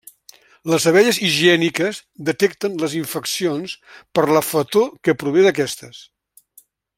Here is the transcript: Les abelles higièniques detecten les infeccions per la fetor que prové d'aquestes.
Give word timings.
Les 0.71 0.85
abelles 0.91 1.19
higièniques 1.25 1.99
detecten 2.29 2.79
les 2.85 2.95
infeccions 3.01 3.77
per 4.19 4.25
la 4.37 4.43
fetor 4.49 4.89
que 5.09 5.17
prové 5.21 5.45
d'aquestes. 5.51 6.03